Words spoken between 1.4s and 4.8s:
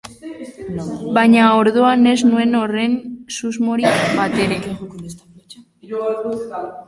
orduan ez nuen horren susmorik batere.